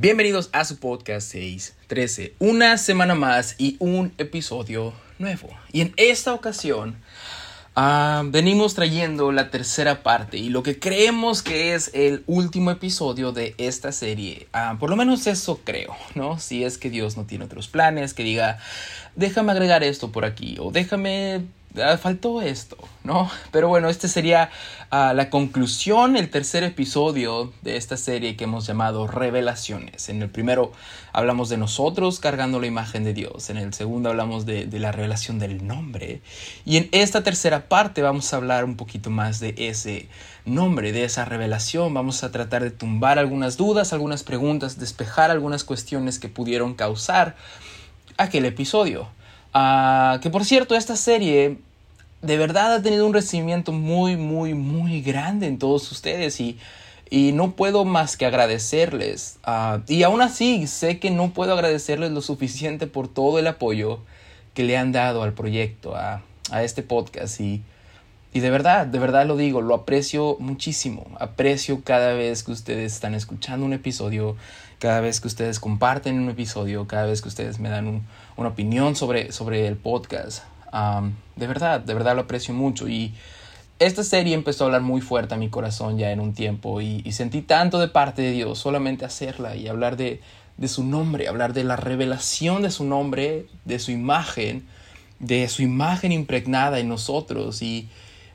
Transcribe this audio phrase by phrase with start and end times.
[0.00, 2.32] Bienvenidos a su podcast 613.
[2.38, 5.50] Una semana más y un episodio nuevo.
[5.72, 6.96] Y en esta ocasión
[7.76, 13.32] ah, venimos trayendo la tercera parte y lo que creemos que es el último episodio
[13.32, 14.48] de esta serie.
[14.54, 16.38] Ah, por lo menos eso creo, ¿no?
[16.38, 18.58] Si es que Dios no tiene otros planes, que diga,
[19.16, 21.42] déjame agregar esto por aquí o déjame
[22.00, 23.30] faltó esto, ¿no?
[23.52, 24.50] Pero bueno, este sería
[24.90, 30.08] ah, la conclusión, el tercer episodio de esta serie que hemos llamado Revelaciones.
[30.08, 30.72] En el primero
[31.12, 34.92] hablamos de nosotros cargando la imagen de Dios, en el segundo hablamos de, de la
[34.92, 36.22] revelación del nombre
[36.64, 40.08] y en esta tercera parte vamos a hablar un poquito más de ese
[40.44, 41.94] nombre, de esa revelación.
[41.94, 47.36] Vamos a tratar de tumbar algunas dudas, algunas preguntas, despejar algunas cuestiones que pudieron causar
[48.16, 49.08] aquel episodio.
[49.52, 51.58] Ah, que por cierto, esta serie
[52.22, 56.58] de verdad ha tenido un recibimiento muy, muy, muy grande en todos ustedes y,
[57.08, 59.38] y no puedo más que agradecerles.
[59.42, 64.00] Ah, y aún así, sé que no puedo agradecerles lo suficiente por todo el apoyo
[64.54, 67.40] que le han dado al proyecto, a, a este podcast.
[67.40, 67.62] Y,
[68.32, 71.06] y de verdad, de verdad lo digo, lo aprecio muchísimo.
[71.18, 74.36] Aprecio cada vez que ustedes están escuchando un episodio,
[74.78, 78.02] cada vez que ustedes comparten un episodio, cada vez que ustedes me dan un,
[78.40, 80.44] una opinión sobre, sobre el podcast.
[81.36, 82.88] de verdad, de verdad lo aprecio mucho.
[82.88, 83.14] Y
[83.78, 87.10] esta serie empezó a hablar muy fuerte a mi corazón ya en un tiempo y,
[87.12, 90.20] sentí tanto de parte de Dios solamente hacerla y hablar de,
[90.56, 94.66] de su nombre, hablar de la revelación de su nombre, de su imagen,
[95.18, 97.88] de su imagen impregnada en nosotros y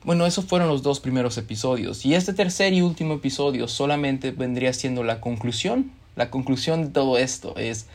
[0.04, 4.72] bueno, esos fueron los dos primeros episodios y este tercer y último episodio solamente vendría
[4.72, 7.86] siendo la conclusión, la conclusión de todo esto es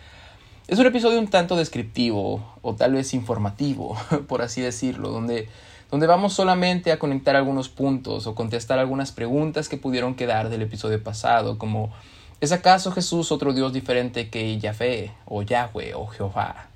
[0.71, 3.97] es un episodio un tanto descriptivo o tal vez informativo,
[4.29, 5.49] por así decirlo, donde,
[5.91, 10.61] donde vamos solamente a conectar algunos puntos o contestar algunas preguntas que pudieron quedar del
[10.61, 11.91] episodio pasado, como
[12.39, 16.70] ¿es acaso Jesús otro Dios diferente que Yahvé o Yahweh o Jehová?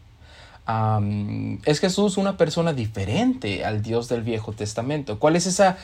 [0.67, 5.19] ¿Es Jesús una persona diferente al Dios del Viejo Testamento?
[5.19, 5.77] ¿Cuál es esa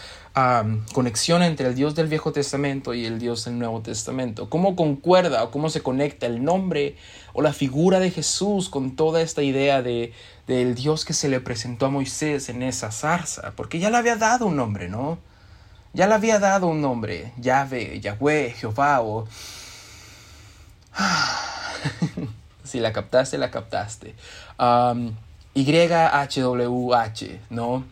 [0.94, 4.50] conexión entre el Dios del Viejo Testamento y el Dios del Nuevo Testamento?
[4.50, 6.96] ¿Cómo concuerda o cómo se conecta el nombre
[7.34, 10.14] o la figura de Jesús con toda esta idea de,
[10.47, 13.53] del Dios que se le presentó a Moisés en esa zarza?
[13.56, 15.20] Porque ya le había dado un nombre, ¿no?
[15.94, 19.28] Ya le había dado un nombre, Yahvé, Yahweh, Jehová o...
[22.64, 24.16] Si la captaste, la captaste.
[25.55, 27.83] YHWH, ¿no?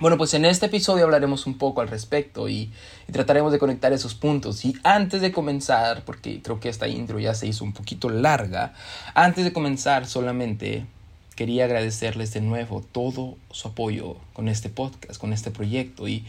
[0.00, 2.70] Bueno, pues en este episodio hablaremos un poco al respecto y,
[3.12, 4.64] trataremos de conectar esos puntos.
[4.64, 8.74] Y antes de comenzar, porque creo que esta intro ya se hizo un poquito larga,
[9.14, 10.86] antes de comenzar solamente
[11.34, 16.06] quería agradecerles de nuevo todo su apoyo con este podcast, con este proyecto.
[16.06, 16.24] Y,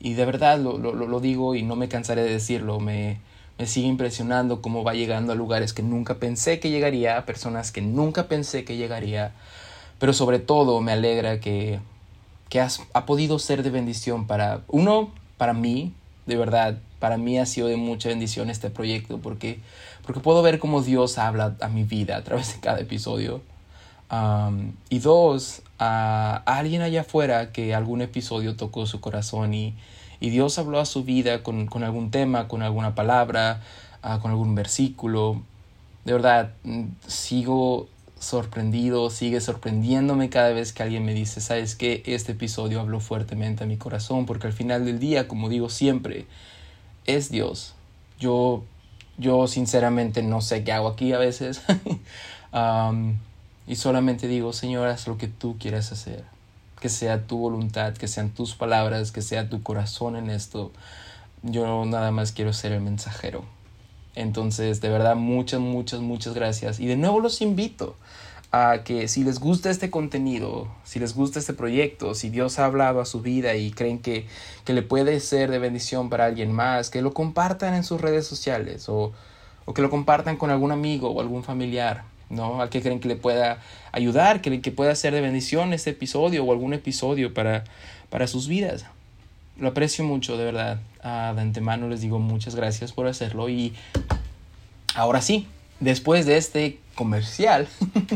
[0.00, 3.20] y de verdad lo, lo, lo digo y no me cansaré de decirlo, me,
[3.62, 7.70] me sigue impresionando cómo va llegando a lugares que nunca pensé que llegaría, a personas
[7.70, 9.30] que nunca pensé que llegaría,
[10.00, 11.78] pero sobre todo me alegra que,
[12.48, 15.94] que has, ha podido ser de bendición para, uno, para mí,
[16.26, 19.60] de verdad, para mí ha sido de mucha bendición este proyecto porque,
[20.04, 23.42] porque puedo ver cómo Dios habla a mi vida a través de cada episodio.
[24.90, 29.76] y dos, a alguien allá afuera que algún episodio tocó su corazón y,
[30.22, 33.60] y Dios habló a su vida con, algún tema, con alguna palabra,
[34.02, 35.42] ah, con algún versículo.
[36.04, 37.88] De verdad, mm, sigo
[38.20, 43.64] sorprendido, sigue sorprendiéndome cada vez que alguien me dice, sabes que este episodio habló fuertemente
[43.64, 46.26] a mi corazón, porque al final del día, como digo siempre,
[47.04, 47.74] es Dios.
[48.20, 48.62] Yo,
[49.18, 51.62] yo sinceramente no sé qué hago aquí a veces.
[53.66, 56.22] y solamente digo, Señor, haz lo que tú quieras hacer
[56.82, 60.72] que sea tu voluntad, que sean tus palabras, que sea tu corazón en esto.
[61.44, 63.44] Yo nada más quiero ser el mensajero.
[64.16, 66.80] Entonces, de verdad, muchas, muchas, muchas gracias.
[66.80, 67.94] Y de nuevo los invito
[68.50, 72.64] a que si les gusta este contenido, si les gusta este proyecto, si Dios ha
[72.64, 74.26] hablado a su vida y creen que,
[74.64, 78.26] que le puede ser de bendición para alguien más, que lo compartan en sus redes
[78.26, 79.12] sociales o,
[79.66, 82.02] o que lo compartan con algún amigo o algún familiar.
[82.32, 82.60] ¿No?
[82.60, 83.58] Al que creen que le pueda
[83.92, 87.62] ayudar, que, que pueda ser de bendición este episodio o algún episodio para,
[88.10, 88.86] para sus vidas.
[89.58, 90.80] Lo aprecio mucho, de verdad.
[91.02, 93.74] de antemano les digo muchas gracias por hacerlo y
[94.94, 95.46] ahora sí,
[95.78, 97.68] después de este comercial,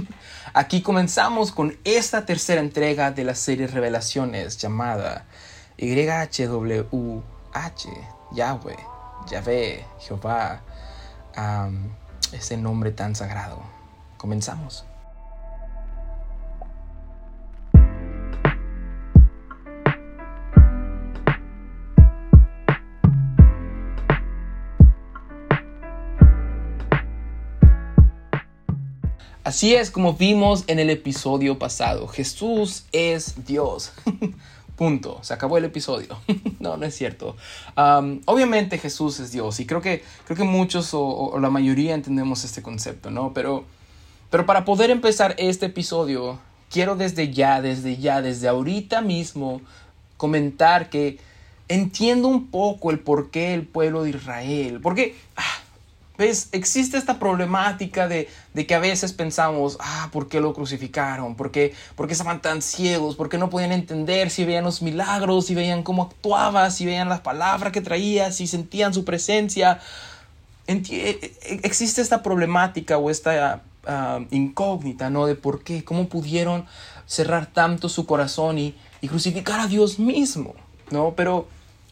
[0.54, 5.26] aquí comenzamos con esta tercera entrega de la serie Revelaciones llamada
[5.76, 7.22] YHWH,
[8.32, 8.76] Yahweh,
[9.30, 10.62] Yahvé, Jehová,
[12.32, 13.75] ese nombre tan sagrado.
[14.26, 14.84] Comenzamos.
[29.44, 32.08] Así es como vimos en el episodio pasado.
[32.08, 33.92] Jesús es Dios.
[34.74, 35.20] Punto.
[35.22, 36.18] Se acabó el episodio.
[36.58, 37.36] no, no es cierto.
[37.76, 42.60] obviamente Jesús es Dios y creo que, creo que muchos o, la mayoría entendemos este
[42.60, 43.32] concepto, ¿no?
[43.32, 43.64] Pero,
[44.30, 46.38] pero para poder empezar este episodio,
[46.70, 49.60] quiero desde ya, desde ya, desde ahorita mismo
[50.16, 51.18] comentar que
[51.68, 54.80] entiendo un poco el por qué el pueblo de Israel.
[54.82, 55.42] Porque, ah,
[56.18, 56.48] ¿ves?
[56.52, 58.28] Existe esta problemática de,
[58.66, 61.34] que a veces pensamos, ah, ¿por qué lo crucificaron?
[61.34, 63.16] ¿Por qué, ¿Por qué estaban tan ciegos?
[63.16, 67.08] ¿Por qué no podían entender si veían los milagros, si veían cómo actuaba, si veían
[67.08, 69.80] las palabras que traía, si sentían su presencia?
[70.66, 73.62] E, e, existe esta problemática o esta
[74.30, 75.26] incógnita, ¿no?
[75.26, 76.66] De por qué, cómo pudieron
[77.06, 80.54] cerrar tanto su corazón y, y crucificar a Dios mismo,
[80.90, 81.14] ¿no?
[81.16, 81.46] Pero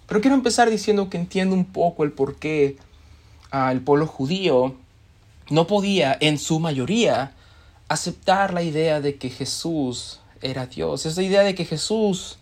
[0.07, 2.77] pero quiero empezar diciendo que entiendo un poco el por qué
[3.51, 4.75] ah, el pueblo judío
[5.51, 7.33] no podía, en su mayoría,
[7.89, 11.07] aceptar la idea de que Jesús era Dios.
[11.07, 12.39] Esa idea de que Jesús,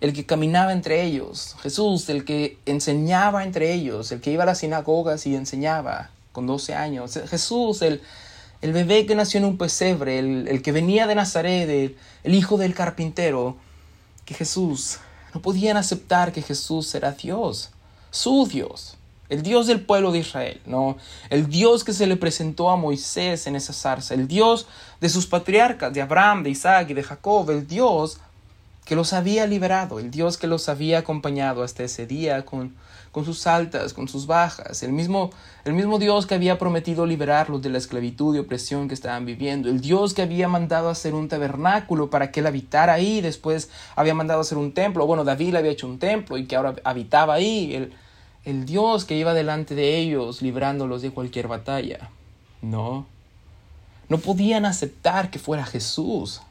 [0.00, 4.46] el que caminaba entre ellos, Jesús, el que enseñaba entre ellos, el que iba a
[4.46, 8.02] las sinagogas y enseñaba con 12 años, Jesús, el,
[8.60, 12.56] el bebé que nació en un pesebre, el, el que venía de Nazaret, el, hijo
[12.56, 13.56] del carpintero,
[14.24, 14.98] que Jesús
[15.34, 17.70] no podían aceptar que Jesús era Dios,
[18.10, 18.96] su Dios,
[19.28, 20.96] el Dios del pueblo de Israel, ¿no?
[21.30, 24.66] El Dios que se le presentó a Moisés en esa zarza, el Dios
[25.00, 28.18] de sus patriarcas, de Abraham, de Isaac y de Jacob, el Dios
[28.88, 32.74] que los había liberado, el Dios que los había acompañado hasta ese día con
[33.12, 35.30] con sus altas, con sus bajas, el mismo,
[35.64, 39.68] el mismo Dios que había prometido liberarlos de la esclavitud y opresión que estaban viviendo,
[39.68, 44.14] el Dios que había mandado hacer un tabernáculo para que él habitara ahí, después había
[44.14, 47.74] mandado hacer un templo, bueno, David había hecho un templo y que ahora habitaba ahí,
[47.74, 47.92] el,
[48.44, 52.10] el Dios que iba delante de ellos librándolos de cualquier batalla.
[52.60, 53.06] No,
[54.08, 56.42] no podían aceptar que fuera Jesús.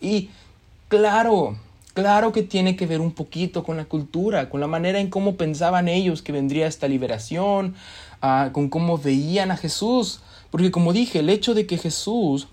[0.00, 0.30] Y
[0.88, 1.56] claro,
[1.98, 5.34] Claro que tiene que ver un poquito con la cultura, con la manera en cómo
[5.34, 7.74] pensaban ellos que vendría esta liberación,
[8.22, 10.20] ah, con cómo veían a Jesús.
[10.52, 12.46] Porque como dije, el hecho de que Jesús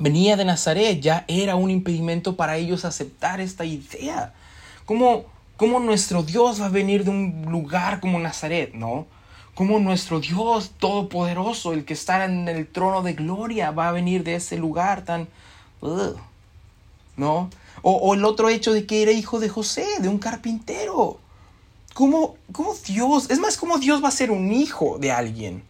[0.00, 4.34] venía de Nazaret ya era un impedimento para ellos aceptar esta idea.
[4.84, 5.26] ¿Cómo,
[5.56, 9.06] cómo nuestro Dios va a venir de un lugar como Nazaret, no?
[9.54, 14.24] ¿Cómo nuestro Dios todopoderoso, el que está en el trono de gloria, va a venir
[14.24, 15.28] de ese lugar tan...
[17.16, 17.48] ¿No?
[17.88, 21.20] O, el otro hecho de que era hijo de José, de un carpintero.
[21.94, 23.30] ¿Cómo, ¿Cómo Dios?
[23.30, 25.62] Es más, ¿cómo Dios va a ser un hijo de alguien?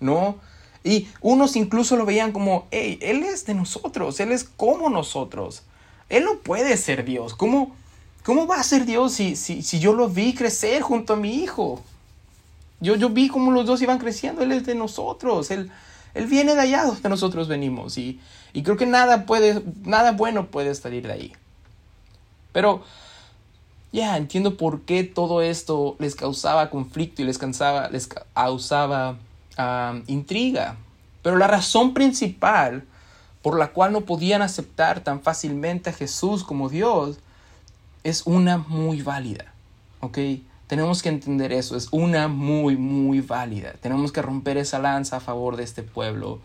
[0.00, 0.38] ¿No?
[0.82, 5.62] Y unos incluso lo veían como, hey, Él es de nosotros, Él es como nosotros.
[6.08, 7.34] Él no puede ser Dios.
[7.34, 7.76] ¿Cómo,
[8.24, 11.44] cómo va a ser Dios si, si, si yo lo vi crecer junto a mi
[11.44, 11.80] hijo?
[12.80, 15.70] Yo, yo vi cómo los dos iban creciendo, Él es de nosotros, Él,
[16.14, 17.98] él viene de allá donde nosotros venimos.
[17.98, 18.18] Y,
[18.52, 21.32] y creo que nada, puede, nada bueno puede salir de ahí.
[22.52, 22.82] Pero
[23.92, 27.38] ya entiendo por qué todo esto les causaba conflicto y les,
[27.90, 29.16] les causaba
[30.06, 30.76] intriga.
[31.22, 32.84] Pero la razón principal
[33.42, 37.18] por la cual no podían aceptar tan fácilmente a Jesús como Dios
[38.04, 39.52] es una muy válida.
[40.66, 43.74] Tenemos que entender eso, es una muy, muy válida.
[43.82, 46.40] Tenemos que romper esa lanza a favor de este pueblo,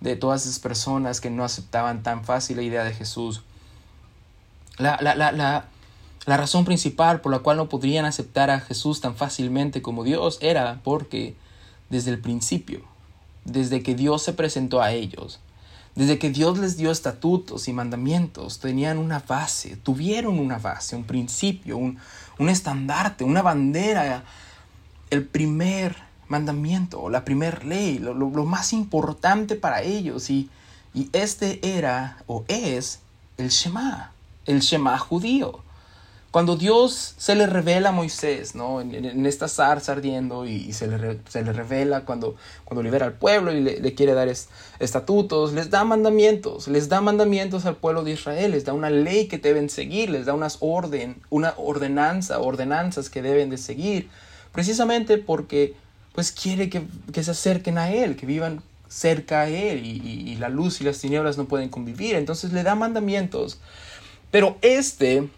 [0.00, 3.42] de todas esas personas que no aceptaban tan fácil la idea de Jesús.
[4.78, 9.14] La, la, la, la, razón principal por la cual no podrían aceptar a Jesús tan
[9.14, 11.34] fácilmente como Dios era porque
[11.90, 12.82] desde el principio,
[13.44, 15.40] desde que Dios se presentó a ellos,
[15.94, 21.04] desde que Dios les dio estatutos y mandamientos, tenían una base, tuvieron una base, un
[21.04, 21.98] principio, un,
[22.38, 24.24] un estandarte, una bandera,
[25.10, 25.96] el primer
[26.28, 30.30] mandamiento, la primera ley, lo, lo, lo, más importante para ellos.
[30.30, 30.48] Y,
[30.94, 33.00] y este era o es
[33.36, 34.11] el Shema
[34.46, 35.60] el Shema judío.
[36.32, 38.80] Cuando Dios se le revela a Moisés, ¿no?
[38.80, 43.52] En, esta zarza ardiendo y, se, le, se, le, revela cuando, cuando libera al pueblo
[43.52, 44.28] y le, quiere dar
[44.78, 49.28] estatutos, les da mandamientos, les da mandamientos al pueblo de Israel, les da una ley
[49.28, 54.08] que deben seguir, les da unas orden, una ordenanza, ordenanzas que deben de seguir,
[54.52, 55.74] precisamente porque
[56.14, 56.82] pues quiere que,
[57.12, 60.84] que se acerquen a Él, que vivan cerca a Él y, y la luz y
[60.84, 63.60] las tinieblas no pueden convivir, entonces le da mandamientos
[64.32, 65.28] pero este,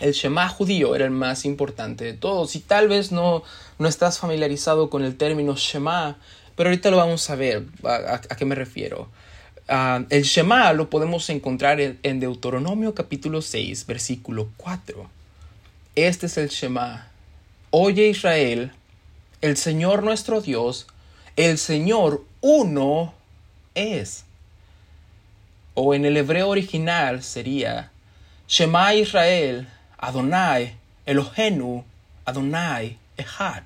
[0.00, 2.54] el Shema judío, era el más importante de todos.
[2.54, 3.42] Y tal vez no,
[3.78, 6.18] no estás familiarizado con el término Shema,
[6.56, 7.64] pero ahorita lo vamos a ver.
[7.84, 9.08] ¿A, qué me refiero?
[9.66, 15.08] Ah, el Shema lo podemos encontrar en, Deuteronomio capítulo 6, versículo 4.
[15.94, 17.08] Este es el Shema.
[17.70, 18.72] Oye Israel,
[19.40, 20.86] el Señor nuestro Dios,
[21.36, 23.14] el Señor uno
[23.74, 24.25] es.
[25.78, 27.92] O en el hebreo original sería
[28.48, 29.68] Shema Israel,
[29.98, 31.84] Adonai, Elohenu,
[32.24, 33.62] Adonai, Echad.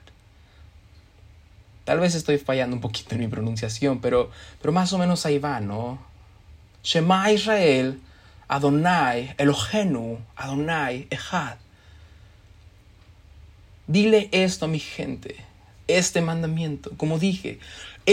[1.85, 5.39] Tal vez estoy fallando un poquito en mi pronunciación, pero, pero más o menos ahí
[5.39, 6.05] va, ¿no?
[6.83, 8.01] Shema Israel,
[8.49, 11.59] Adonai, Elohenu, Adonai, Echad.
[13.87, 15.37] Dile esto a mi gente,
[15.87, 16.91] este mandamiento.
[16.97, 17.61] Como dije,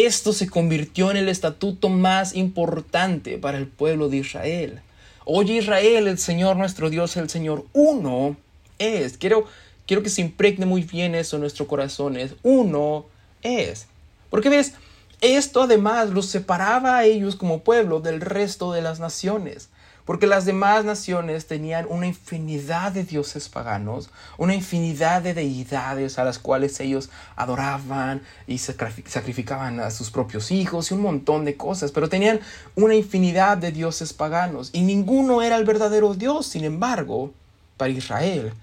[0.05, 4.81] esto se convirtió en el estatuto más importante para el pueblo de Israel.
[5.25, 8.37] Oye Israel, el Señor nuestro Dios, el Señor uno
[8.79, 9.17] es.
[9.17, 9.45] Quiero,
[9.85, 12.17] quiero que se impregne muy bien eso en nuestro corazón.
[12.17, 13.05] Es uno
[13.41, 13.87] es.
[14.29, 14.73] Porque ves,
[15.21, 19.69] esto además los separaba a ellos como pueblo del resto de las naciones.
[20.07, 26.23] Porque las demás naciones tenían una infinidad de dioses paganos, una infinidad de deidades a
[26.23, 31.91] las cuales ellos adoraban y sacrificaban a sus propios hijos y un montón de cosas,
[31.91, 32.39] pero tenían
[32.75, 36.47] una infinidad de dioses paganos y ninguno era el verdadero Dios.
[36.47, 37.33] Sin embargo,
[37.75, 38.53] para Israel,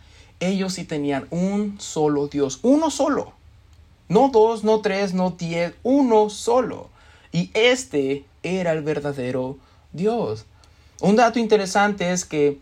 [0.41, 3.35] ellos sí tenían un solo Dios, uno solo.
[4.09, 6.89] No dos, no tres, no diez, uno solo.
[7.33, 9.59] Y este era el verdadero
[9.93, 10.47] Dios.
[11.05, 12.61] Un dato interesante es que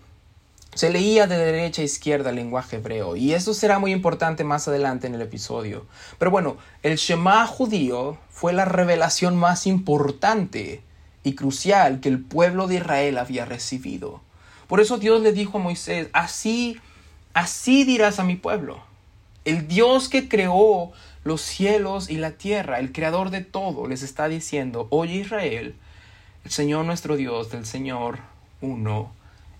[0.75, 4.67] se leía de derecha a izquierda el lenguaje hebreo y eso será muy importante más
[4.67, 5.87] adelante en el episodio.
[6.19, 10.83] Pero bueno, el Shema judío fue la revelación más importante
[11.23, 14.21] y crucial que el pueblo de Israel había recibido.
[14.67, 16.81] Por eso Dios le dijo a Moisés, así,
[17.35, 18.83] así dirás a mi pueblo.
[19.45, 20.91] El Dios que creó
[21.23, 25.77] los cielos y la tierra, el creador de todo, les está diciendo, oye Israel,
[26.45, 28.32] el Señor nuestro Dios, del Señor
[28.63, 29.13] uno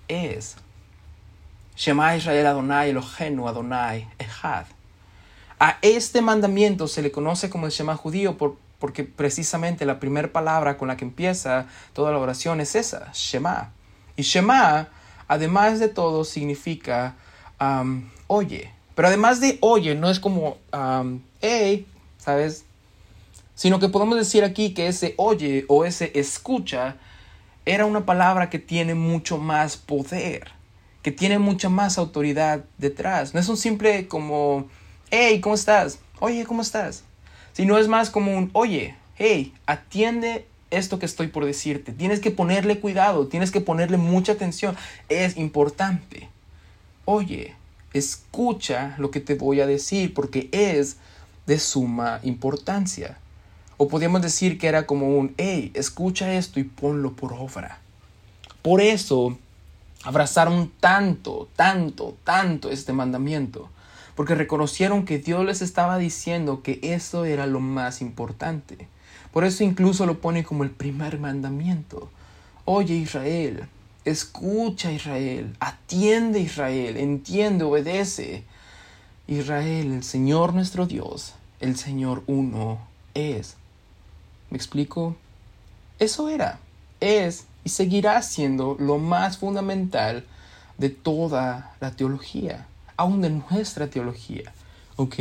[0.09, 0.57] es.
[1.77, 4.65] Shema Israel Adonai Elohenu Adonai Echad.
[5.59, 10.33] A este mandamiento se le conoce como el Shema judío por, porque precisamente la primera
[10.33, 13.73] palabra con la que empieza toda la oración es esa, Shema.
[14.17, 14.89] Y Shema,
[15.29, 17.15] además de todo, significa
[18.27, 18.71] oye.
[18.95, 20.59] Pero además de oye, no es como
[21.41, 21.87] hey,
[22.19, 22.65] ¿sabes?
[23.55, 26.97] sino que podemos decir aquí que ese oye o ese escucha
[27.65, 30.53] era una palabra que tiene mucho más poder,
[31.03, 33.35] que tiene mucha más autoridad detrás.
[33.35, 34.69] No es un simple como,
[35.11, 35.99] hey, ¿cómo estás?
[36.21, 37.05] Oye, ¿cómo estás?
[37.53, 41.93] Sino es más como un, oye, hey, atiende esto que estoy por decirte.
[41.93, 44.77] Tienes que ponerle cuidado, tienes que ponerle mucha atención.
[45.09, 46.29] Es importante.
[47.05, 47.55] Oye,
[47.93, 50.97] escucha lo que te voy a decir porque es
[51.47, 53.19] de suma importancia.
[53.83, 57.81] O podríamos decir que era como un, hey, escucha esto y ponlo por obra.
[58.63, 59.37] Por eso
[60.05, 63.71] abrazaron tanto, tanto, tanto este mandamiento.
[64.15, 68.87] Porque reconocieron que Dios les estaba diciendo que eso era lo más importante.
[69.33, 72.09] Por eso incluso lo pone como el primer mandamiento.
[72.65, 73.65] Oye Israel,
[74.05, 78.45] escucha Israel, atiende Israel, entiende, obedece.
[79.27, 82.79] Israel, el Señor nuestro Dios, el Señor uno
[83.15, 83.57] es.
[84.53, 85.17] ¿Me explico?
[85.99, 86.59] Eso era,
[87.01, 90.27] es y seguirá siendo lo más fundamental
[90.77, 92.67] de toda la teología,
[92.99, 94.53] aún de nuestra teología.
[94.97, 95.15] ¿Ok?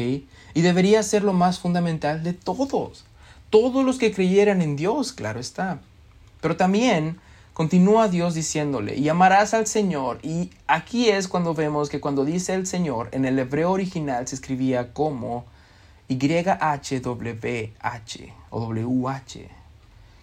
[0.54, 3.06] Y debería ser lo más fundamental de todos.
[3.50, 5.80] Todos los que creyeran en Dios, claro está.
[6.42, 7.18] Pero también
[7.54, 10.20] continúa Dios diciéndole, y amarás al Señor.
[10.24, 14.36] Y aquí es cuando vemos que cuando dice el Señor, en el hebreo original se
[14.36, 15.46] escribía como
[16.15, 17.74] YHWH
[18.50, 19.48] o WH,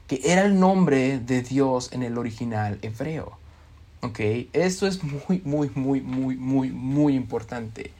[0.07, 3.38] que era el nombre de Dios en el original hebreo.
[4.00, 4.21] ¿Ok?
[4.52, 7.90] Esto es muy, muy, muy, muy, muy, muy importante.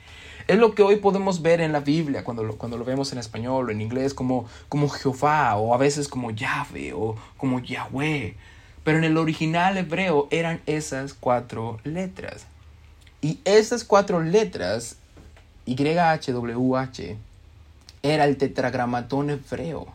[0.47, 3.19] Es lo que hoy podemos ver en la Biblia cuando lo, cuando lo vemos en
[3.19, 8.35] español o en inglés como, como Jehová o a veces como Yahweh o como Yahweh.
[8.83, 12.45] Pero en el original hebreo eran esas cuatro letras.
[13.21, 14.97] Y esas cuatro letras,
[15.65, 17.17] YHWH,
[18.03, 19.87] era el tetragramatón hebreo.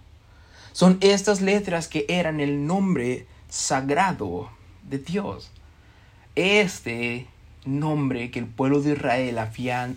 [0.73, 4.51] Son estas letras que eran el nombre sagrado
[4.83, 5.51] de Dios.
[6.35, 7.29] Este
[7.65, 9.91] nombre que el pueblo de Israel había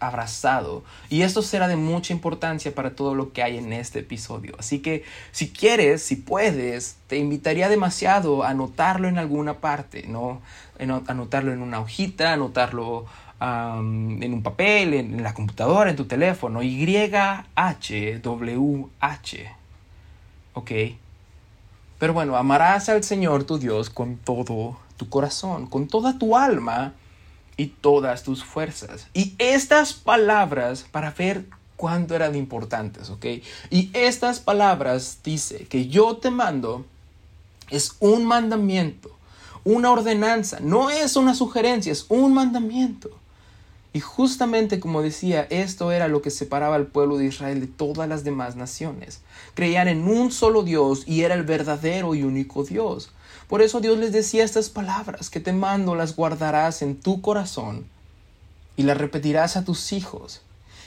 [0.00, 0.84] abrazado.
[1.10, 4.54] Y esto será de mucha importancia para todo lo que hay en este episodio.
[4.58, 10.40] Así que si quieres, si puedes, te invitaría demasiado a anotarlo en alguna parte, ¿no?
[10.78, 13.06] Anotarlo en una hojita, anotarlo
[13.42, 16.62] en un papel, en, la computadora, en tu teléfono.
[16.62, 18.22] YHWH.
[20.54, 20.70] ¿Ok?
[21.98, 26.94] Pero bueno, amarás al Señor tu Dios con todo tu corazón, con toda tu alma
[27.56, 29.08] y todas tus fuerzas.
[29.14, 31.46] Y estas palabras, para ver
[31.76, 33.26] cuánto eran importantes, ¿ok?
[33.70, 36.86] Y estas palabras dice que yo te mando
[37.70, 39.16] Es un mandamiento,
[39.64, 43.21] una ordenanza, no es una sugerencia, es un mandamiento.
[43.92, 48.08] Y justamente como decía, esto era lo que separaba al pueblo de Israel de todas
[48.08, 49.20] las demás naciones.
[49.54, 53.10] Creían en un solo Dios y era el verdadero y único Dios.
[53.48, 57.86] Por eso Dios les decía estas palabras que te mando las guardarás en tu corazón
[58.76, 60.42] y las repetirás a tus hijos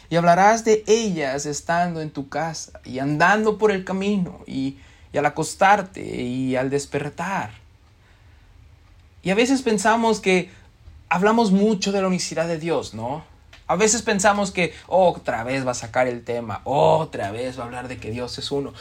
[0.10, 4.78] y hablarás de ellas estando en tu casa y andando por el camino y,
[5.16, 7.52] al acostarte y al despertar.
[9.24, 10.52] Y a veces pensamos que
[11.16, 13.24] hablamos mucho de la unicidad de Dios, ¿no?
[13.68, 17.66] A veces pensamos que otra vez va a sacar el tema, otra vez va a
[17.68, 18.74] hablar de que Dios es uno.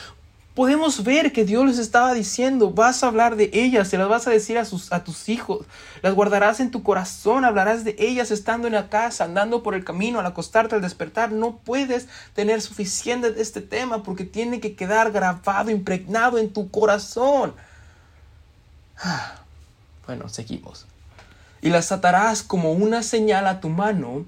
[0.57, 4.27] Podemos ver que Dios les estaba diciendo, vas a hablar de ellas, se las vas
[4.27, 4.65] a decir a,
[5.05, 5.65] tus hijos,
[6.03, 9.85] las guardarás en tu corazón, hablarás de ellas estando en la casa, andando por el
[9.85, 11.31] camino, al acostarte, al despertar.
[11.31, 16.69] No puedes tener suficiente de este tema porque tiene que quedar grabado, impregnado en tu
[16.69, 17.55] corazón.
[20.07, 20.87] Bueno, seguimos
[21.65, 24.27] y las atarás como una señal a tu mano,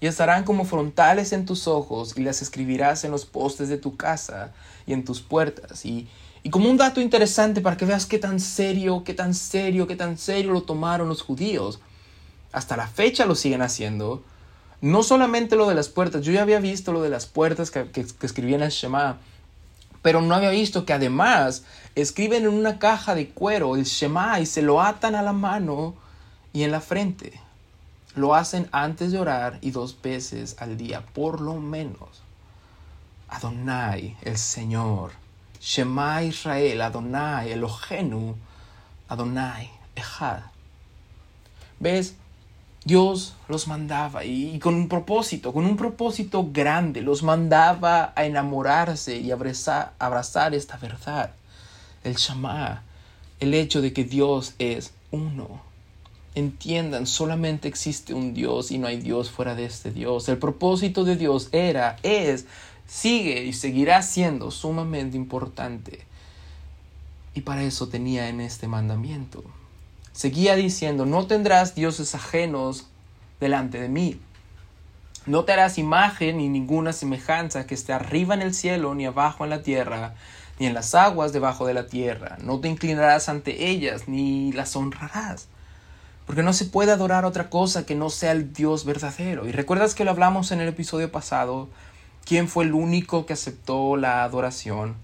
[0.00, 3.98] y estarán como frontales en tus ojos, y las escribirás en los postes de tu
[3.98, 4.52] casa
[4.86, 5.84] y en tus puertas.
[5.84, 6.08] Y,
[6.42, 9.94] y como un dato interesante para que veas qué tan serio, qué tan serio, qué
[9.94, 11.80] tan serio lo tomaron los judíos,
[12.50, 14.24] hasta la fecha lo siguen haciendo.
[14.80, 17.90] No solamente lo de las puertas, yo ya había visto lo de las puertas que,
[17.90, 19.18] que, escribían el Shema,
[20.00, 21.62] pero no había visto que además
[21.94, 26.08] escriben en una caja de cuero el Shema y se lo atan a la mano
[26.52, 27.40] y en la frente.
[28.14, 32.22] Lo hacen antes de orar y dos veces al día, por lo menos.
[33.28, 35.12] Adonai, el Señor.
[35.60, 38.34] Shema Israel, Adonai, Elohenu,
[39.08, 40.40] Adonai, Echad.
[41.78, 42.14] ¿Ves?
[42.82, 49.18] Dios los mandaba y, con un propósito, con un propósito grande, los mandaba a enamorarse
[49.18, 51.34] y abrazar, abrazar esta verdad.
[52.02, 52.82] El Shema,
[53.38, 55.69] el hecho de que Dios es uno
[56.34, 60.28] entiendan, solamente existe un Dios y no hay Dios fuera de este Dios.
[60.28, 62.46] El propósito de Dios era, es,
[62.86, 66.06] sigue y seguirá siendo sumamente importante.
[67.34, 69.44] Y para eso tenía en este mandamiento.
[70.12, 72.86] Seguía diciendo, no tendrás dioses ajenos
[73.40, 74.20] delante de mí.
[75.26, 79.44] No te harás imagen ni ninguna semejanza que esté arriba en el cielo, ni abajo
[79.44, 80.14] en la tierra,
[80.58, 82.38] ni en las aguas debajo de la tierra.
[82.42, 85.48] No te inclinarás ante ellas, ni las honrarás
[86.30, 89.48] porque no se puede adorar otra cosa que no sea el Dios verdadero.
[89.48, 91.68] Y recuerdas que lo hablamos en el episodio pasado,
[92.24, 94.94] quién fue el único que aceptó la adoración.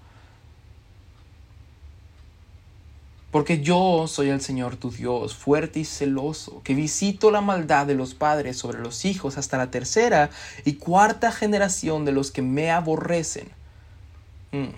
[3.33, 7.97] Porque yo soy el Señor tu Dios, fuerte y celoso, que visito la maldad de
[7.97, 10.31] los padres sobre los hijos hasta la tercera
[10.65, 13.49] y cuarta generación de los que me aborrecen.
[14.53, 14.69] Mm.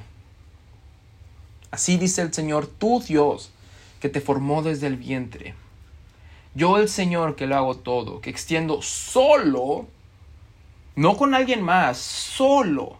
[1.72, 3.50] Así dice el Señor tu Dios,
[4.00, 5.54] que te formó desde el vientre.
[6.54, 9.86] Yo el Señor que lo hago todo, que extiendo solo,
[10.96, 12.96] no con alguien más, solo,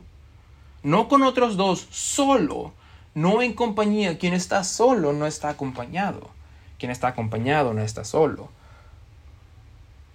[0.83, 2.73] no con otros dos, solo,
[3.15, 4.19] no en compañía.
[4.19, 6.31] Quien está solo no está acompañado.
[6.79, 8.49] Quien está acompañado no está solo.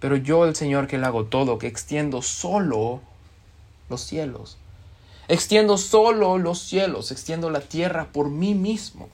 [0.00, 3.02] Pero yo el Señor que lo hago todo, que extiendo solo
[3.88, 4.58] los cielos.
[5.28, 9.08] Extiendo solo los cielos, extiendo la tierra por mí mismo.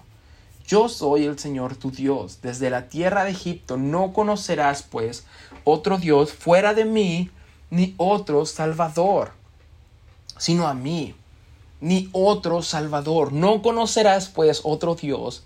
[0.70, 2.42] Yo soy el Señor tu Dios.
[2.42, 5.26] Desde la tierra de Egipto no conocerás, pues,
[5.64, 7.28] otro Dios fuera de mí,
[7.70, 9.32] ni otro Salvador,
[10.38, 11.16] sino a mí,
[11.80, 13.32] ni otro Salvador.
[13.32, 15.42] No conocerás, pues, otro Dios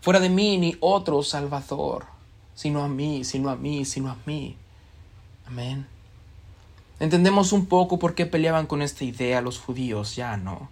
[0.00, 2.06] fuera de mí, ni otro Salvador,
[2.54, 4.56] sino a mí, sino a mí, sino a mí.
[5.48, 5.88] Amén.
[7.00, 10.68] Entendemos un poco por qué peleaban con esta idea los judíos, ya no.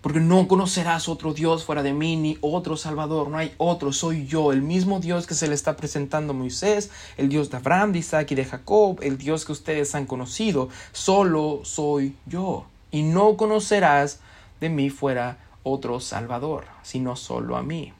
[0.00, 4.26] Porque no conocerás otro Dios fuera de mí, ni otro Salvador, no hay otro, soy
[4.26, 7.92] yo, el mismo Dios que se le está presentando a Moisés, el Dios de Abraham,
[7.92, 12.66] de Isaac y de Jacob, el Dios que ustedes han conocido, solo soy yo.
[12.90, 14.20] Y no conocerás
[14.60, 17.92] de mí fuera otro Salvador, sino solo a mí.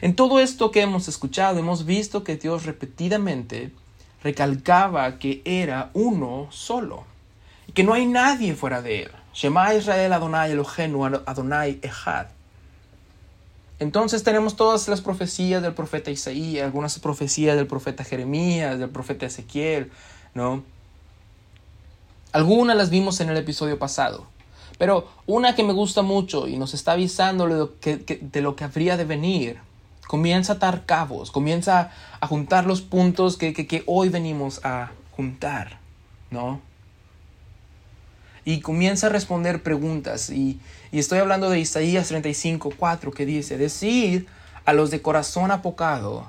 [0.00, 3.72] En todo esto que hemos escuchado, hemos visto que Dios repetidamente
[4.22, 7.04] recalcaba que era uno solo,
[7.66, 9.10] y que no hay nadie fuera de él.
[9.38, 12.26] Shema Israel Adonai Elohenu Adonai Echad.
[13.78, 19.26] Entonces tenemos todas las profecías del profeta Isaías, algunas profecías del profeta Jeremías, del profeta
[19.26, 19.92] Ezequiel,
[20.34, 20.64] ¿no?
[22.32, 24.26] Algunas las vimos en el episodio pasado,
[24.76, 29.04] pero una que me gusta mucho y nos está avisando de lo que, habría de
[29.04, 29.58] venir,
[30.08, 35.78] comienza a atar cabos, comienza a juntar los puntos que, que hoy venimos a juntar,
[36.32, 36.60] ¿no?
[38.48, 40.58] Y comienza a responder preguntas y,
[40.90, 44.24] Y estoy hablando de Isaías 35, 4, que dice, Decid
[44.64, 46.26] a los de corazón apocado,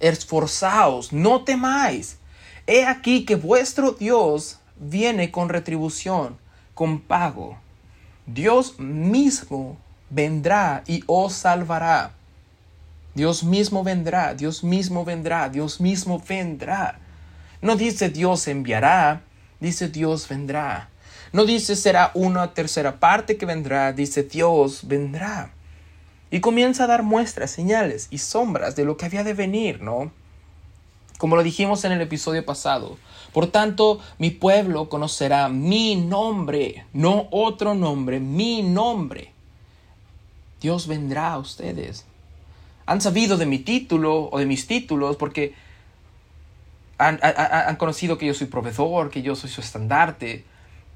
[0.00, 2.18] esforzaos, no temáis.
[2.66, 6.36] He aquí que vuestro Dios viene con retribución,
[6.74, 7.56] con pago.
[8.26, 9.76] Dios mismo
[10.10, 12.10] vendrá y os salvará.
[13.14, 16.98] Dios mismo vendrá, Dios mismo vendrá, Dios mismo vendrá.
[17.62, 19.22] No dice Dios enviará,
[19.60, 20.88] dice Dios vendrá.
[21.32, 25.52] No dice será una tercera parte que vendrá, dice Dios vendrá.
[26.30, 30.10] Y comienza a dar muestras, señales y sombras de lo que había de venir, ¿no?
[31.18, 32.98] Como lo dijimos en el episodio pasado.
[33.32, 39.32] Por tanto, mi pueblo conocerá mi nombre, no otro nombre, mi nombre.
[40.60, 42.06] Dios vendrá a ustedes.
[42.86, 45.54] Han sabido de mi título o de mis títulos porque
[46.98, 50.44] han, conocido que yo soy proveedor, que yo soy su estandarte,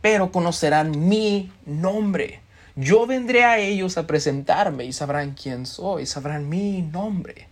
[0.00, 2.40] pero conocerán mi nombre.
[2.76, 7.48] Yo vendré a ellos a presentarme y sabrán quién soy, sabrán mi nombre.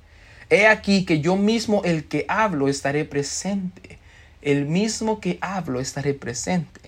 [0.50, 3.98] He aquí que yo mismo el que hablo estaré presente.
[4.40, 6.80] El mismo que hablo estaré presente.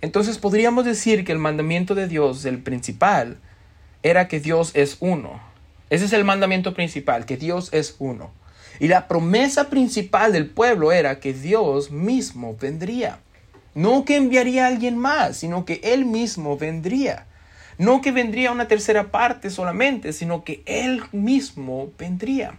[0.00, 3.38] Entonces podríamos decir que el mandamiento de Dios, el principal,
[4.02, 5.40] era que Dios es uno.
[5.90, 8.32] Ese es el mandamiento principal, que Dios es uno.
[8.80, 13.20] Y la promesa principal del pueblo era que Dios mismo vendría.
[13.76, 17.26] No que enviaría a alguien más, sino que Él mismo vendría.
[17.76, 22.54] No que vendría una tercera parte solamente, sino que Él mismo vendría.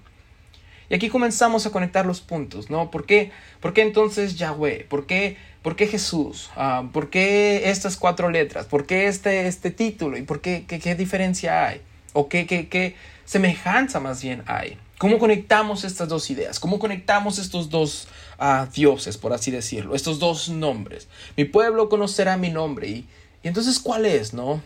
[0.89, 2.91] Y aquí comenzamos a conectar los puntos, ¿no?
[2.91, 4.85] ¿Por qué, ¿Por qué entonces Yahweh?
[4.87, 6.51] ¿Por qué, por qué Jesús?
[6.55, 8.67] Ah, ¿Por qué estas cuatro letras?
[8.67, 10.19] ¿Por qué este, este título?
[10.19, 11.81] ¿Y por qué, qué, diferencia hay?
[12.13, 14.77] ¿O qué, qué, qué semejanza más bien hay?
[14.99, 16.59] ¿Cómo conectamos estas dos ideas?
[16.59, 18.07] ¿Cómo conectamos estos dos
[18.39, 19.95] uh, dioses, por así decirlo?
[19.95, 21.07] Estos dos nombres.
[21.35, 22.87] Mi pueblo conocerá mi nombre.
[22.87, 23.07] ¿Y,
[23.43, 24.61] entonces cuál es, no?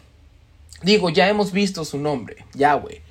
[0.84, 3.01] Digo, ya hemos visto su nombre, Yahweh.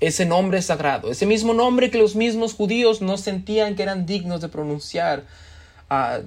[0.00, 4.40] Ese nombre sagrado, ese mismo nombre que los mismos judíos no sentían que eran dignos
[4.40, 5.24] de pronunciar.
[5.88, 6.20] Ah,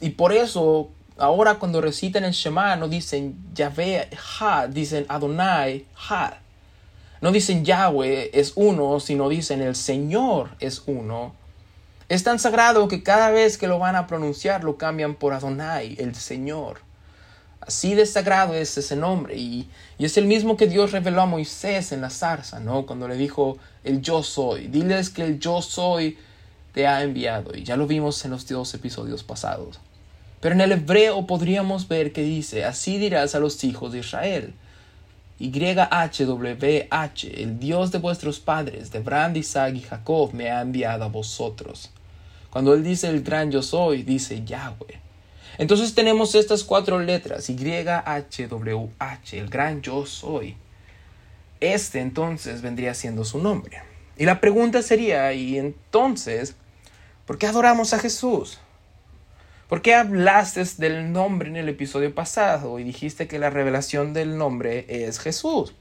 [0.00, 0.88] y por eso,
[1.18, 4.08] ahora cuando recitan el Shema, no dicen Yahweh,
[4.40, 6.38] Ha, dicen Adonai, Ha.
[7.20, 11.34] No dicen Yahweh es uno, sino dicen el Señor es uno.
[12.08, 15.94] Es tan sagrado que cada vez que lo van a pronunciar lo cambian por Adonai,
[15.98, 16.80] el Señor.
[17.60, 19.68] Así de sagrado es ese nombre y,
[19.98, 22.86] es el mismo que Dios reveló a Moisés en la zarza, ¿no?
[22.86, 24.68] Cuando le dijo el yo soy.
[24.68, 26.16] Diles que el yo soy
[26.72, 29.78] te ha enviado y ya lo vimos en los dos episodios pasados.
[30.40, 34.54] Pero en el hebreo podríamos ver que dice, así dirás a los hijos de Israel.
[35.40, 41.08] YHWH, el Dios de vuestros padres, de Abraham, Isaac y Jacob, me ha enviado a
[41.08, 41.90] vosotros.
[42.58, 44.98] Cuando él dice el gran yo soy, dice Yahweh.
[45.58, 50.56] Entonces tenemos estas cuatro letras, YHWH, el gran yo soy.
[51.60, 53.80] Este entonces vendría siendo su nombre.
[54.16, 56.56] Y la pregunta sería, ¿y entonces
[57.26, 58.58] por qué adoramos a Jesús?
[59.68, 64.36] ¿Por qué hablaste del nombre en el episodio pasado y dijiste que la revelación del
[64.36, 65.76] nombre es Jesús?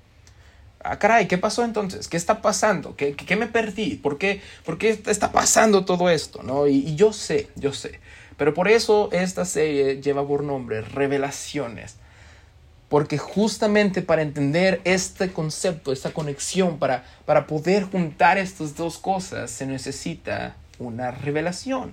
[0.89, 2.07] Ah, caray, ¿qué pasó entonces?
[2.07, 2.95] ¿Qué está pasando?
[2.95, 3.95] ¿Qué, qué, me perdí?
[3.95, 6.43] ¿Por qué, ¿Por qué está pasando todo esto?
[6.43, 6.65] ¿no?
[6.65, 7.99] Y, yo sé, yo sé.
[8.37, 11.97] Pero por eso esta serie lleva por nombre Revelaciones.
[12.87, 19.51] Porque justamente para entender este concepto, esta conexión, para, para poder juntar estas dos cosas,
[19.51, 21.91] se necesita una revelación.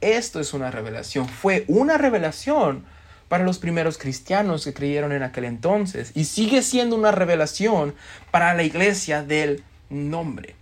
[0.00, 1.28] Esto es una revelación.
[1.28, 2.86] Fue una revelación
[3.32, 6.10] para los primeros cristianos que creyeron en aquel entonces.
[6.14, 7.94] Y sigue siendo una revelación
[8.30, 10.54] para la iglesia del nombre.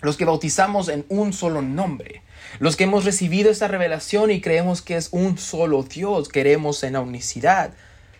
[0.00, 2.22] Los que bautizamos en un solo nombre.
[2.58, 6.94] Los que hemos recibido esta revelación y creemos que es un solo Dios, queremos en
[6.94, 7.70] la unicidad.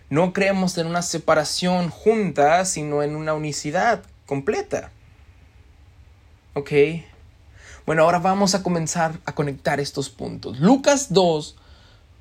[0.08, 4.92] No creemos en una separación junta, sino en una unicidad completa.
[6.52, 6.70] ¿Ok?
[7.86, 10.60] Bueno, ahora vamos a comenzar a conectar estos puntos.
[10.60, 11.56] Lucas 2,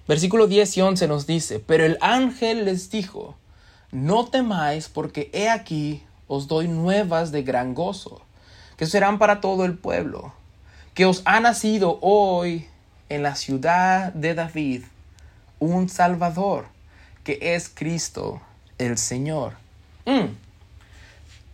[0.07, 3.35] versículo 10 y 11 nos dice, pero el ángel les dijo,
[3.91, 8.21] no temáis porque he aquí os doy nuevas de gran gozo,
[8.77, 10.33] que serán para todo el pueblo
[10.93, 12.67] que os ha nacido hoy
[13.09, 14.83] en la ciudad de David
[15.59, 16.65] un Salvador,
[17.23, 18.41] que es Cristo
[18.77, 19.53] el Señor.
[20.05, 20.33] Mm.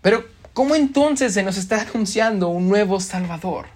[0.01, 3.67] Pero, ¿cómo entonces se nos está anunciando un nuevo Salvador?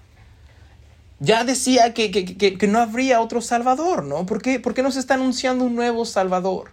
[1.23, 4.25] Ya decía que, que, no habría otro Salvador, ¿no?
[4.25, 6.71] ¿Por qué, ¿Por qué nos está anunciando un nuevo Salvador?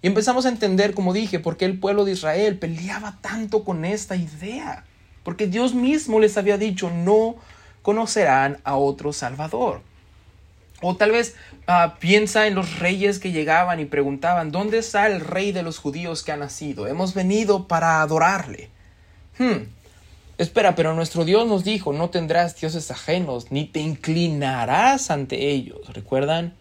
[0.00, 3.84] Y empezamos a entender, como dije, por qué el pueblo de Israel peleaba tanto con
[3.84, 4.84] esta idea.
[5.24, 7.34] Porque Dios mismo les había dicho, no
[7.82, 9.82] conocerán a otro Salvador.
[10.80, 11.34] O tal vez
[11.66, 15.78] ah, piensa en los reyes que llegaban y preguntaban, ¿dónde está el rey de los
[15.78, 16.86] judíos que ha nacido?
[16.86, 18.70] Hemos venido para adorarle.
[19.36, 19.64] Hmm.
[20.36, 25.92] Espera, pero nuestro Dios nos dijo, no tendrás dioses ajenos, ni te inclinarás ante ellos.
[25.92, 26.54] ¿Recuerdan?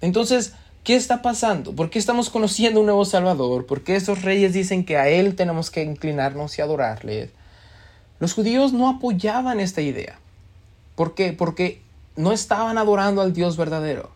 [0.00, 1.72] Entonces, ¿qué está pasando?
[1.74, 3.66] ¿Por qué estamos conociendo un nuevo Salvador?
[3.66, 7.30] ¿Por qué estos reyes dicen que a Él tenemos que inclinarnos y adorarle?
[8.18, 10.18] Los judíos no apoyaban esta idea.
[10.96, 11.32] ¿Por qué?
[11.32, 11.80] Porque
[12.16, 14.10] no estaban adorando al Dios verdadero.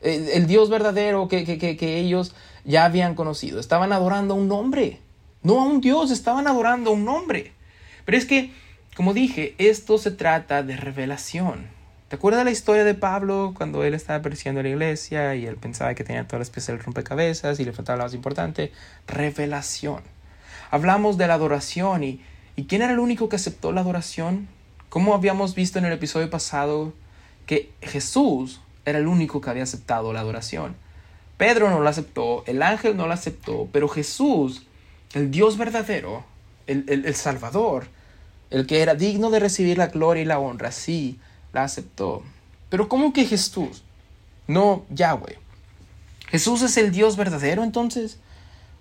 [0.00, 2.32] El, Dios verdadero que, que, ellos
[2.64, 3.58] ya habían conocido.
[3.58, 5.00] Estaban adorando a un hombre.
[5.42, 7.55] No a un Dios, estaban adorando a un hombre.
[8.06, 8.52] Pero es que,
[8.96, 11.66] como dije, esto se trata de revelación.
[12.08, 15.56] ¿Te acuerdas la historia de Pablo cuando él estaba persiguiendo a la iglesia y él
[15.56, 18.72] pensaba que tenía todas las piezas del rompecabezas y le faltaba lo más importante?
[19.08, 20.02] Revelación.
[20.70, 22.22] Hablamos de la adoración y,
[22.54, 24.48] y ¿quién era el único que aceptó la adoración?
[24.88, 26.94] Como habíamos visto en el episodio pasado,
[27.44, 30.76] que Jesús era el único que había aceptado la adoración.
[31.36, 34.64] Pedro no la aceptó, el ángel no la aceptó, pero Jesús,
[35.12, 36.24] el Dios verdadero,
[36.66, 37.88] el, el, Salvador,
[38.50, 41.18] el que era digno de recibir la gloria y la honra, sí,
[41.52, 42.22] la aceptó.
[42.68, 43.82] Pero ¿cómo que Jesús?
[44.46, 45.38] No Yahweh.
[46.28, 48.18] Jesús es el Dios verdadero entonces.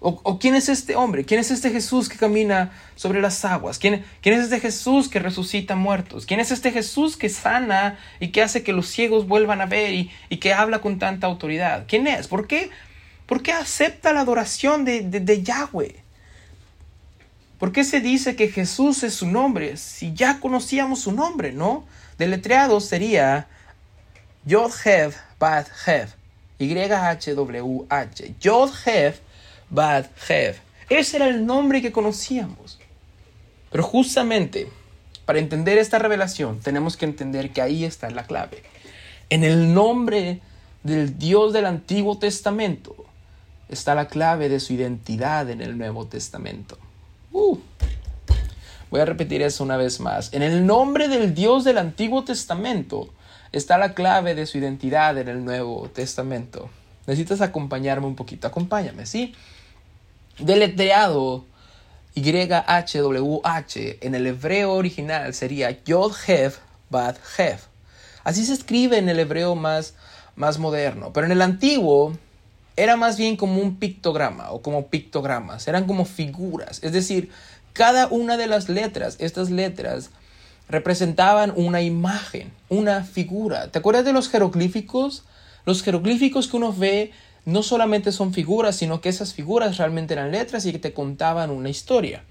[0.08, 1.26] ¿O, quién es este hombre?
[1.26, 3.80] ¿Quién es este Jesús que camina sobre las aguas?
[3.80, 6.28] ¿Quién, ¿Quién, es este Jesús que resucita muertos?
[6.28, 9.96] ¿Quién es este Jesús que sana y que hace que los ciegos vuelvan a ver
[9.96, 11.86] y, que habla con tanta autoridad?
[11.88, 12.28] ¿Quién es?
[12.28, 12.70] ¿Por qué,
[13.26, 15.96] por qué acepta la adoración de, de, Yahweh?
[17.60, 21.86] ¿Por qué se dice que Jesús es su nombre si ya conocíamos su nombre, no?
[22.18, 23.48] Deletreado sería
[24.46, 26.10] Yod Hev Bad Hev.
[26.60, 28.36] Y-H-W-H.
[28.40, 29.16] Yod Hev
[29.70, 30.56] Bad Hev.
[30.90, 32.80] Ese era el nombre que conocíamos.
[33.72, 34.70] Pero justamente
[35.26, 38.64] para entender esta revelación tenemos que entender que ahí está la clave.
[39.30, 40.40] En el nombre
[40.84, 42.96] del Dios del Antiguo Testamento
[43.70, 46.78] está la clave de su identidad en el Nuevo Testamento.
[47.36, 47.58] Uh.
[48.90, 50.34] Voy a repetir eso una vez más.
[50.34, 53.10] En el nombre del Dios del Antiguo Testamento
[53.52, 56.70] está la clave de su identidad en el Nuevo Testamento.
[57.08, 58.48] Necesitas acompañarme un poquito.
[58.48, 59.36] Acompáñame, ¿sí?
[60.40, 61.46] deletreado
[62.16, 66.54] YHWH en el hebreo original sería Yod Hev
[66.90, 67.60] Bad Hev.
[68.24, 69.96] Así se escribe en el hebreo más,
[70.38, 72.18] más moderno, pero en el antiguo
[72.76, 77.32] era más bien como un pictograma o como pictogramas, eran como figuras, es decir,
[77.74, 80.10] cada una de las letras, estas letras,
[80.70, 83.70] representaban una imagen, una figura.
[83.72, 85.24] ¿Te acuerdas de los jeroglíficos?
[85.66, 87.12] Los jeroglíficos que uno ve
[87.46, 91.52] no solamente son figuras, sino que esas figuras realmente eran letras y que te contaban
[91.52, 92.24] una historia.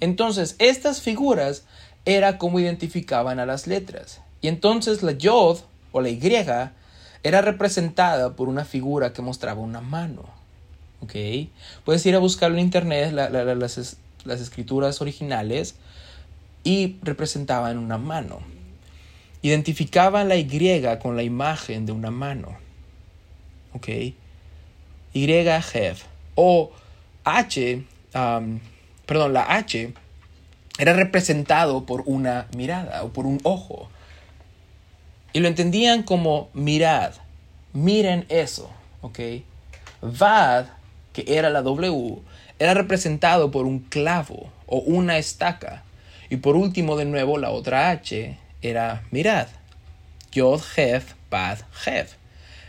[0.00, 1.64] Entonces, estas figuras
[2.04, 4.20] era como identificaban a las letras.
[4.40, 5.60] Y entonces la Yod
[5.92, 6.18] o la Y
[7.24, 10.22] era representada por una figura que mostraba una mano.
[11.00, 11.14] ¿Ok?
[11.84, 15.74] Puedes ir a buscarlo en internet, las, escrituras originales,
[16.62, 18.40] y representaban una mano.
[19.42, 22.56] Identificaban la Y con la imagen de una mano.
[23.72, 23.88] ¿Ok?
[25.14, 25.28] Y.
[26.34, 26.72] O
[27.24, 27.84] H,
[29.06, 29.94] perdón, la H
[30.78, 33.88] era representado por una mirada o por un ojo.
[35.34, 37.12] Y lo entendían como mirad,
[37.72, 38.70] miren eso,
[39.00, 39.18] ¿ok?
[40.00, 40.66] Vad,
[41.12, 42.20] que era la W,
[42.60, 45.82] era representado por un clavo o una estaca.
[46.30, 49.48] Y por último, de nuevo, la otra H era mirad.
[50.30, 52.06] Yod, Hev, Bad, Hev.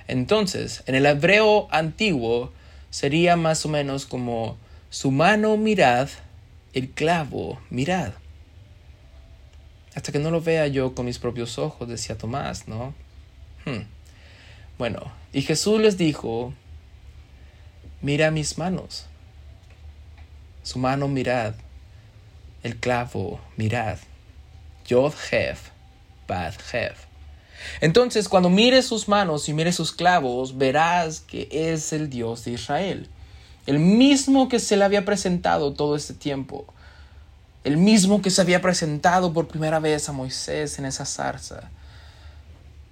[0.08, 2.52] Entonces, en el hebreo antiguo
[2.90, 4.58] sería más o menos como
[4.90, 6.10] su mano mirad,
[6.74, 8.14] el clavo mirad.
[9.96, 12.94] Hasta que no lo vea yo con mis propios ojos, decía Tomás, ¿no?
[13.66, 13.86] Hmm.
[14.78, 16.54] Bueno, y Jesús les dijo,
[18.02, 19.06] mira mis manos.
[20.64, 21.56] Su mano mirad,
[22.64, 23.98] el clavo mirad.
[24.86, 25.58] Yod Hev,
[26.28, 26.96] Bad Hev.
[27.82, 32.52] Entonces, cuando mires sus manos y mires sus clavos, verás que es el Dios de
[32.52, 33.10] Israel.
[33.66, 36.68] El mismo que se le había presentado todo este tiempo.
[37.66, 41.72] El mismo que se había presentado por primera vez a Moisés en esa zarza.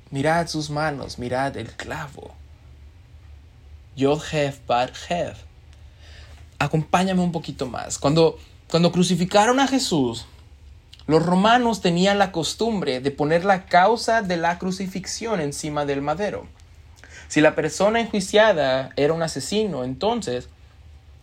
[0.09, 2.33] Mirad sus manos, mirad el clavo.
[3.95, 5.37] Yod Hef Bar Hef.
[6.57, 7.99] Acompáñame un poquito más.
[7.99, 10.25] Cuando, cuando crucificaron a Jesús,
[11.05, 16.47] los romanos tenían la costumbre de poner la causa de la crucifixión encima del madero.
[17.27, 20.49] Si la persona enjuiciada era un asesino, entonces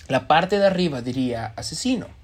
[0.06, 2.19] la parte de arriba diría asesino.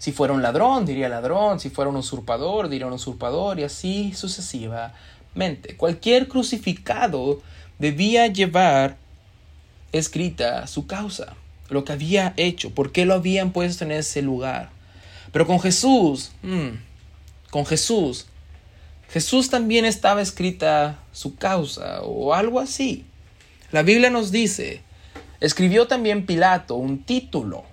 [0.00, 1.60] Si fuera un ladrón, diría ladrón.
[1.60, 3.60] Si fuera un usurpador, diría un usurpador.
[3.60, 4.96] Y así sucesivamente.
[5.34, 5.76] mente.
[5.76, 7.42] Cualquier crucificado
[7.78, 8.96] debía llevar
[9.92, 11.34] escrita su causa,
[11.68, 14.70] lo que había hecho, por qué lo habían puesto en ese lugar.
[15.32, 16.78] Pero con Jesús, mm,
[17.50, 18.26] con Jesús,
[19.10, 23.04] Jesús también estaba escrita su causa o algo así.
[23.70, 24.80] La Biblia nos dice,
[25.40, 27.64] escribió también Pilato un título,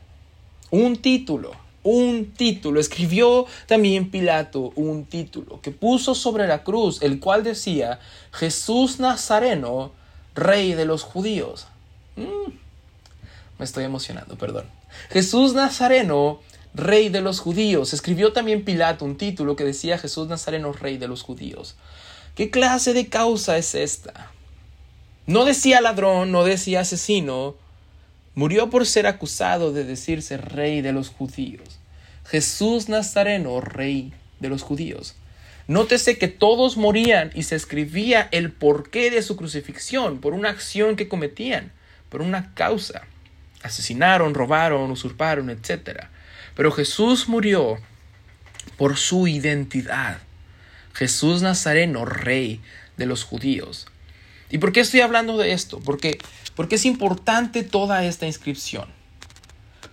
[0.72, 1.52] un título,
[1.90, 8.00] un título, escribió también Pilato un título que puso sobre la cruz, el cual decía,
[8.32, 9.92] Jesús Nazareno,
[10.36, 11.68] rey de los judíos.
[12.18, 12.52] Mm,
[13.58, 14.66] me estoy emocionando, perdón.
[15.10, 16.42] Jesús Nazareno,
[16.74, 17.94] rey de los judíos.
[17.94, 21.76] Escribió también Pilato un título que decía Jesús Nazareno, rey de los judíos.
[22.36, 24.32] ¿Qué clase de causa es esta?
[25.26, 27.56] No decía ladrón, no decía asesino.
[28.36, 31.77] Murió por ser acusado de decirse rey de los judíos.
[32.30, 35.16] Jesús Nazareno, rey de los judíos.
[35.68, 40.98] Nótese que todos morían y se escribía el porqué de su crucifixión por una acción
[40.98, 41.72] que cometían,
[42.10, 43.04] por una causa.
[43.64, 46.06] Asesinaron, robaron, usurparon, etc.
[46.54, 47.78] Pero Jesús murió
[48.78, 50.20] por su identidad.
[50.94, 52.60] Jesús Nazareno, rey
[52.98, 53.88] de los judíos.
[54.50, 55.80] ¿Y por qué estoy hablando de esto?
[55.80, 56.18] Porque,
[56.56, 58.97] porque es importante toda esta inscripción.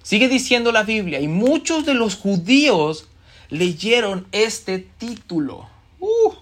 [0.05, 3.09] Sigue diciendo la Biblia, y muchos de los judíos
[3.49, 5.67] leyeron este título.
[5.99, 6.35] Uh,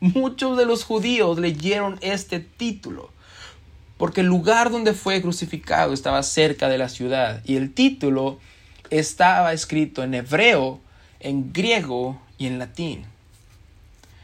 [0.00, 3.10] muchos de los judíos leyeron este título.
[3.98, 7.42] Porque el lugar donde fue crucificado estaba cerca de la ciudad.
[7.44, 8.38] Y el título
[8.88, 10.80] estaba escrito en hebreo,
[11.20, 13.04] en griego y en latín.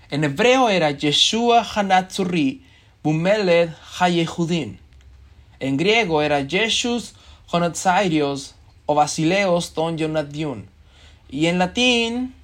[0.09, 2.65] En hebreo era Yeshua Hanatzuri
[3.03, 4.79] Bumeled Hayehudin.
[5.61, 7.15] En griego era Jesus
[8.87, 10.67] O Basileos Ton Yonadiun.
[11.29, 12.35] Y en latín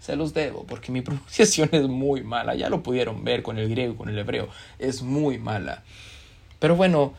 [0.00, 2.54] se los debo porque mi pronunciación es muy mala.
[2.54, 4.48] Ya lo pudieron ver con el griego, con el hebreo.
[4.78, 5.82] Es muy mala.
[6.60, 7.14] Pero bueno,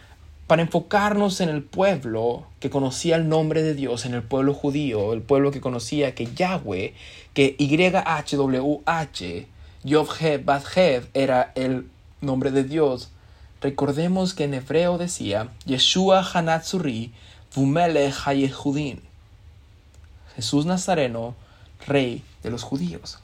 [0.48, 5.12] para enfocarnos en el pueblo que conocía el nombre de Dios, en el pueblo judío,
[5.14, 6.94] el pueblo que conocía que Yahweh,
[7.34, 9.46] que YHWH,
[9.84, 11.90] Yovhev, Badhev era el
[12.22, 13.12] nombre de Dios.
[13.62, 17.12] Recordemos que en hebreo decía Yeshua Hanatzuri
[17.56, 19.02] Hayehudin.
[20.36, 21.36] Jesús Nazareno,
[21.86, 23.20] rey de los judíos.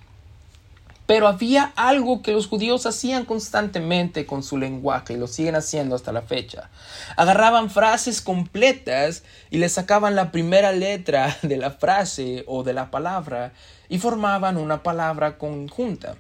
[1.06, 5.96] Pero había algo que los judíos hacían constantemente con su lenguaje y lo siguen haciendo
[5.96, 6.70] hasta la fecha.
[7.16, 12.92] Agarraban frases completas y le sacaban la primera letra de la frase o de la
[12.92, 13.54] palabra
[13.88, 16.16] y formaban una palabra conjunta,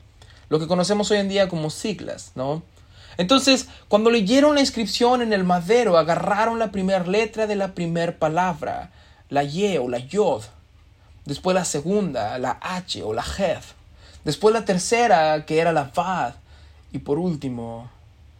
[0.47, 2.63] lo que conocemos hoy en día como siglas, ¿no?
[3.17, 8.17] Entonces, cuando leyeron la inscripción en el madero, agarraron la primera letra de la primera
[8.17, 8.91] palabra,
[9.29, 10.43] la Y o la Yod,
[11.25, 13.73] después la segunda, la H o la Jef
[14.27, 16.33] Después la tercera, que era la Vad.
[16.91, 17.89] Y por último,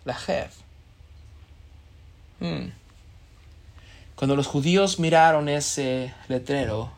[0.04, 0.54] la Jef.
[2.42, 2.72] Hmm.
[4.18, 6.92] Cuando los judíos miraron ese letrero,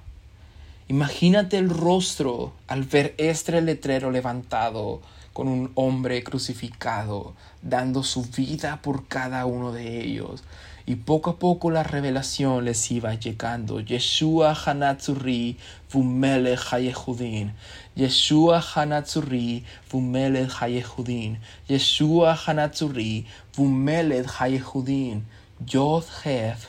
[0.88, 5.02] imagínate el rostro al ver este letrero levantado
[5.40, 10.44] con un hombre crucificado, dando su vida por cada uno de ellos,
[10.86, 13.80] y poco a poco la revelación les iba llegando.
[13.80, 15.58] Yeshua Hanatzuri
[15.94, 17.54] Vumele Hayehudin.
[17.96, 21.40] Yeshua Hanatzuri Vumele Hayehudin.
[21.70, 23.26] Yeshua Hanatzuri
[23.56, 25.24] Vumele Hayehudin.
[25.66, 26.68] Yod Hef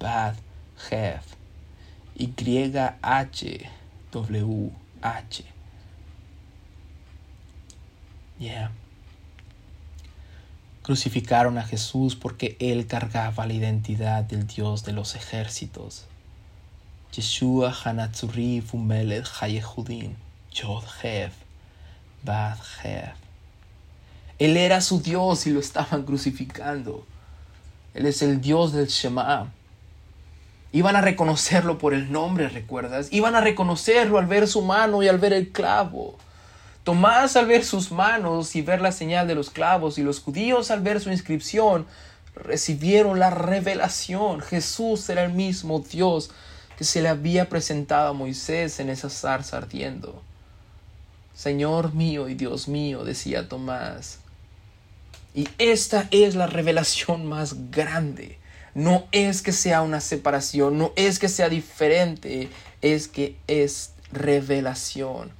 [0.00, 0.36] Bad
[0.90, 1.36] Hef.
[2.16, 3.68] Y-H
[4.12, 5.57] W-H.
[10.82, 16.06] Crucificaron a Jesús porque él cargaba la identidad del Dios de los ejércitos.
[17.12, 20.16] Yeshua Hanatzuri Fumeled Hayehudin
[20.52, 21.32] Yod Hev
[22.22, 23.12] Bad Hev.
[24.38, 27.04] Él era su Dios y lo estaban crucificando.
[27.94, 29.52] Él es el Dios del Shema.
[30.70, 33.08] Iban a reconocerlo por el nombre, ¿recuerdas?
[33.12, 36.18] Iban a reconocerlo al ver su mano y al ver el clavo.
[36.88, 40.70] Tomás al ver sus manos y ver la señal de los clavos y los judíos
[40.70, 41.84] al ver su inscripción
[42.34, 44.40] recibieron la revelación.
[44.40, 46.30] Jesús era el mismo Dios
[46.78, 50.22] que se le había presentado a Moisés en esa zarza ardiendo.
[51.34, 54.20] Señor mío y Dios mío, decía Tomás.
[55.34, 58.38] Y esta es la revelación más grande.
[58.72, 62.48] No es que sea una separación, no es que sea diferente,
[62.80, 65.36] es que es revelación.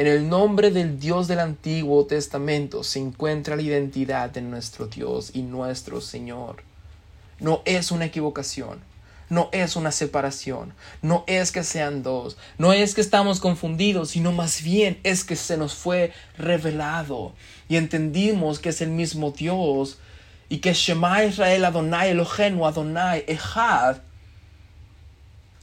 [0.00, 5.32] En el nombre del Dios del Antiguo Testamento se encuentra la identidad de nuestro Dios
[5.34, 6.62] y nuestro Señor.
[7.38, 8.80] No es una equivocación.
[9.28, 10.72] no es una separación,
[11.02, 15.36] no es que sean dos, no es que estamos confundidos, sino más bien es que
[15.36, 17.34] se nos fue revelado
[17.68, 19.98] y entendimos que es el mismo Dios
[20.48, 23.98] y que Shema Israel Adonai Elohenu Adonai Echad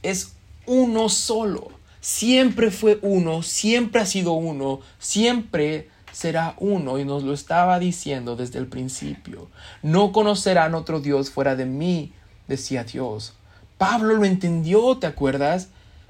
[0.04, 0.30] es
[0.64, 1.77] uno solo.
[2.00, 8.36] Siempre fue uno, siempre ha sido uno, siempre será uno y nos lo estaba diciendo
[8.36, 9.48] desde el principio.
[9.82, 12.12] No conocerán otro Dios fuera de mí,
[12.46, 13.34] decía Dios.
[13.76, 15.68] Pablo lo entendió, ¿te acuerdas?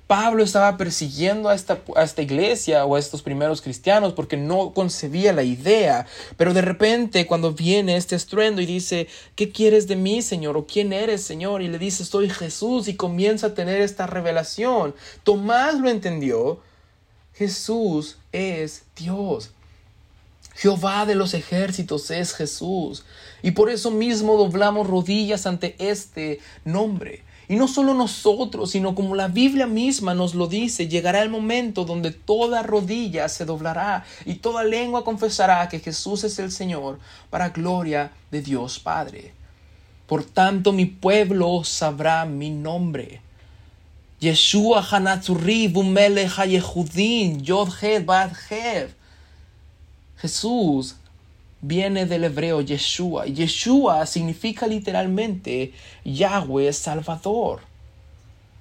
[0.09, 4.72] Pablo estaba persiguiendo a esta, a esta, iglesia o a estos primeros cristianos porque no
[4.72, 6.06] concebía la idea.
[6.38, 9.06] Pero de repente cuando viene este estruendo y dice,
[9.36, 10.56] ¿qué quieres de mí, Señor?
[10.56, 11.61] ¿O quién eres, Señor?
[11.61, 14.94] Y le dice, soy Jesús y comienza a tener esta revelación.
[15.24, 16.61] Tomás lo entendió.
[17.34, 19.50] Jesús es Dios.
[20.54, 23.04] Jehová de los ejércitos es Jesús.
[23.42, 27.27] Y por eso mismo doblamos rodillas ante este nombre.
[27.49, 31.86] Y no solo nosotros, sino como la Biblia misma nos lo dice, llegará el momento
[31.86, 36.99] donde toda rodilla se doblará y toda lengua confesará que Jesús es el Señor
[37.30, 39.32] para gloria de Dios Padre.
[40.07, 43.22] Por tanto mi pueblo sabrá mi nombre.
[44.20, 44.86] Yeshua
[45.70, 47.70] Bumele Hayehudin Yod
[50.20, 50.96] Jesús
[51.61, 53.26] viene del hebreo Yeshua.
[53.26, 55.72] Yeshua significa literalmente
[56.04, 57.61] Yahweh Salvador.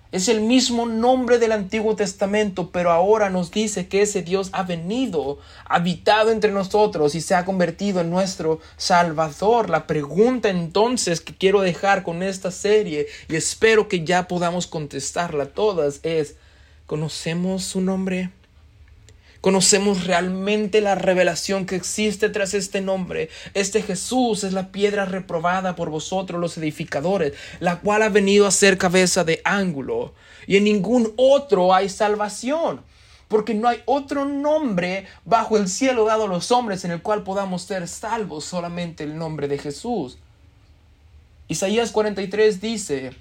[0.10, 4.64] Es el mismo nombre del Antiguo Testamento, pero ahora nos dice que ese Dios ha
[4.64, 9.70] venido, habitado entre nosotros y se ha convertido en nuestro Salvador.
[9.70, 15.48] La pregunta entonces que quiero dejar con esta serie, y espero que ya podamos contestarla
[15.48, 16.36] todas, es,
[16.86, 18.32] ¿conocemos su nombre?
[19.42, 23.30] Conocemos realmente la revelación que existe tras este nombre.
[23.54, 28.52] Este Jesús es la piedra reprobada por vosotros los edificadores, la cual ha venido a
[28.52, 30.14] ser cabeza de ángulo.
[30.48, 32.82] Y en ningún otro hay salvación,
[33.28, 37.24] porque no hay otro nombre bajo el cielo dado a los hombres en el cual
[37.24, 40.18] podamos ser salvos, solamente el nombre de Jesús.
[41.48, 43.12] Isaías 43 dice,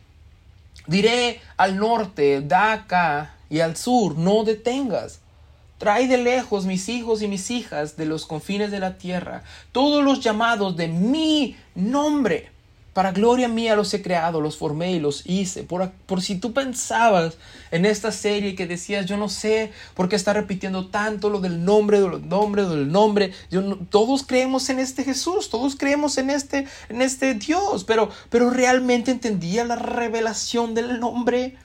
[0.86, 5.20] diré al norte, da acá, y al sur, no detengas
[5.78, 10.02] Trae de lejos mis hijos y mis hijas de los confines de la tierra, todos
[10.02, 12.50] los llamados de mi nombre.
[12.96, 15.64] Para gloria mía los he creado, los formé y los hice.
[15.64, 17.36] Por, si tú pensabas
[17.70, 21.62] en esta serie que decías, yo no sé por qué está repitiendo tanto lo del
[21.62, 23.34] nombre, del nombre, del nombre.
[23.90, 29.10] Todos creemos en este Jesús, todos creemos en este, en este Dios, pero, pero realmente
[29.10, 31.58] entendía la revelación del nombre.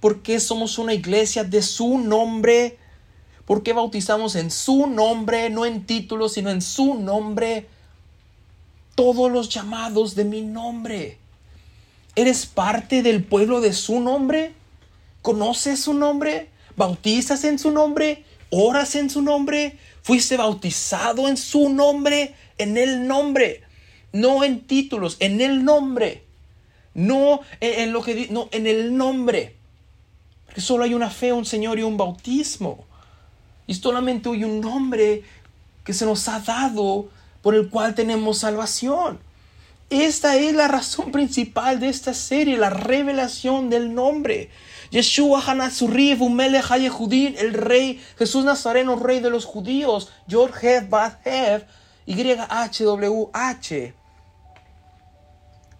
[0.00, 2.76] ¿Por qué somos una iglesia de su nombre?
[3.46, 7.66] ¿Por qué bautizamos en su nombre, no en títulos, sino en su nombre?
[8.94, 11.18] Todos los llamados de mi nombre.
[12.14, 14.52] ¿Eres parte del pueblo de su nombre?
[15.22, 16.50] ¿Conoces su nombre?
[16.76, 18.24] ¿Bautizas en su nombre?
[18.50, 19.78] ¿Oras en su nombre?
[20.02, 22.34] ¿Fuiste bautizado en su nombre?
[22.58, 23.62] En el nombre.
[24.12, 26.22] No en títulos, en el nombre.
[26.94, 29.56] No en, lo que no, en el nombre.
[30.44, 32.84] Porque solo hay una fe, un Señor y un bautismo.
[33.66, 35.22] Y solamente hay un nombre
[35.84, 37.08] que se nos ha dado
[37.42, 39.18] por el cual tenemos salvación.
[39.90, 44.48] Esta es la razón principal de esta serie, la revelación del nombre.
[44.90, 51.66] Yeshua Hanazuri Melech Hayehudin, el rey, Jesús Nazareno, rey de los judíos, Yod Hev
[52.06, 53.68] YHWH.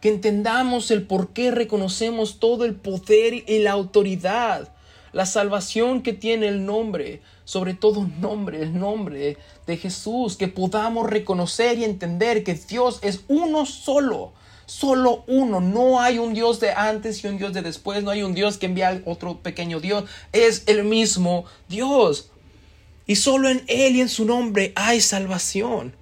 [0.00, 4.72] Que entendamos el por qué reconocemos todo el poder y la autoridad
[5.12, 9.36] la salvación que tiene el nombre, sobre todo nombre, el nombre
[9.66, 14.32] de Jesús, que podamos reconocer y entender que Dios es uno solo,
[14.66, 18.22] solo uno, no hay un Dios de antes y un Dios de después, no hay
[18.22, 22.30] un Dios que envía otro pequeño Dios, es el mismo Dios.
[23.06, 25.96] Y solo en Él y en su nombre hay salvación.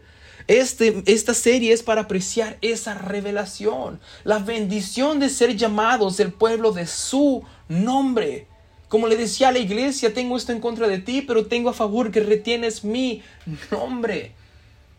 [0.46, 6.72] Este, esta serie es para apreciar esa revelación, la bendición de ser llamados el pueblo
[6.72, 8.48] de su nombre.
[8.90, 11.72] Como le decía a la iglesia, tengo esto en contra de ti, pero tengo a
[11.72, 13.22] favor que retienes mi
[13.70, 14.32] nombre.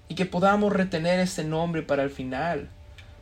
[0.07, 2.69] Y que podamos retener ese nombre para el final.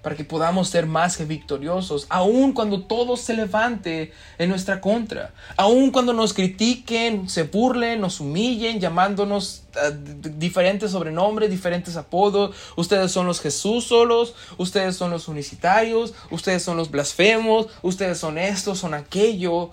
[0.03, 5.34] Para que podamos ser más que victoriosos, aun cuando todo se levante en nuestra contra,
[5.57, 9.91] aun cuando nos critiquen, se burlen, nos humillen, llamándonos uh,
[10.38, 12.55] diferentes sobrenombres, diferentes apodos.
[12.76, 18.38] Ustedes son los Jesús solos, ustedes son los unicitarios, ustedes son los blasfemos, ustedes son
[18.38, 19.72] esto, son aquello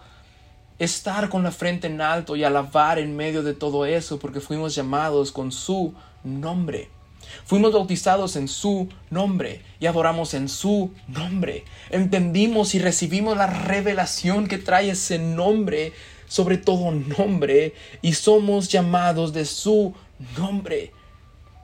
[0.79, 4.75] estar con la frente en alto y alabar en medio de todo eso porque fuimos
[4.75, 6.91] llamados con su nombre.
[7.45, 11.65] Fuimos bautizados en su nombre y adoramos en su nombre.
[11.91, 15.93] Entendimos y recibimos la revelación que trae ese nombre
[16.29, 19.95] sobre todo nombre y somos llamados de su
[20.37, 20.93] nombre.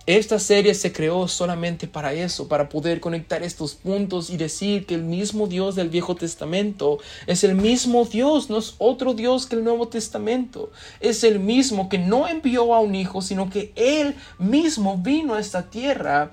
[0.07, 4.97] Esta serie se creó solamente para eso, para poder conectar estos puntos y decir que
[4.97, 6.99] el mismo Dios del Viejo Testamento
[7.29, 10.73] es el mismo Dios, no es otro Dios que el Nuevo Testamento.
[10.99, 15.41] Es el mismo que no envió a un hijo, sino que Él mismo vino a
[15.41, 16.33] esta tierra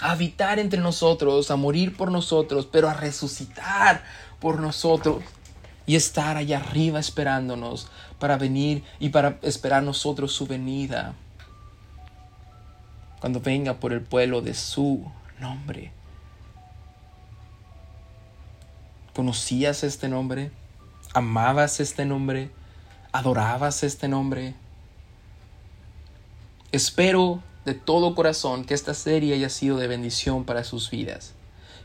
[0.00, 4.02] a habitar entre nosotros, a morir por nosotros, pero a resucitar
[4.40, 5.22] por nosotros
[5.86, 7.86] y estar allá arriba esperándonos
[8.18, 11.14] para venir y para esperar nosotros su venida
[13.20, 15.04] cuando venga por el pueblo de su
[15.38, 15.92] nombre.
[19.14, 20.50] ¿Conocías este nombre?
[21.12, 22.50] ¿Amabas este nombre?
[23.12, 24.54] ¿Adorabas este nombre?
[26.72, 31.34] Espero de todo corazón que esta serie haya sido de bendición para sus vidas.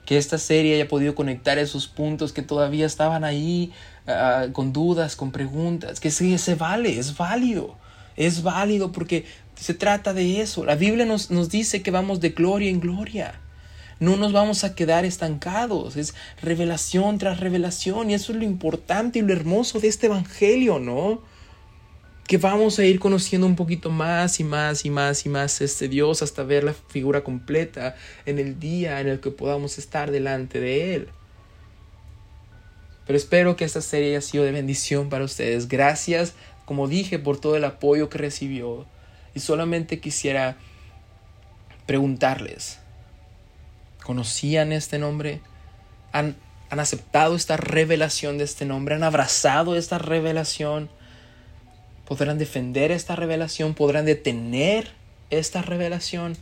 [0.06, 3.74] Que esta serie haya podido conectar esos puntos que todavía estaban ahí
[4.08, 6.00] ah, con dudas, con preguntas.
[6.00, 7.76] Que sí, se vale, es válido.
[8.16, 9.26] Es válido porque
[9.56, 10.66] se trata de eso.
[10.66, 13.40] La Biblia nos, nos dice que vamos de gloria en gloria.
[14.00, 15.96] No nos vamos a quedar estancados.
[15.96, 18.10] Es revelación tras revelación.
[18.10, 21.22] Y eso es lo importante y lo hermoso de este Evangelio, ¿no?
[22.28, 25.88] Que vamos a ir conociendo un poquito más y más y más y más este
[25.88, 27.96] Dios hasta ver la figura completa
[28.26, 31.10] en el día en el que podamos estar delante de Él.
[33.06, 35.68] Pero espero que esta serie haya sido de bendición para ustedes.
[35.68, 36.34] Gracias,
[36.66, 38.88] como dije, por todo el apoyo que recibió.
[39.36, 40.58] Y solamente quisiera
[41.86, 42.80] preguntarles,
[44.04, 45.42] ¿conocían este nombre?
[46.14, 46.36] ¿Han,
[46.70, 48.96] ¿Han, aceptado esta revelación de este nombre?
[48.96, 50.90] ¿Han abrazado esta revelación?
[52.08, 53.76] ¿Podrán defender esta revelación?
[53.76, 54.92] ¿Podrán detener
[55.30, 56.38] esta revelación?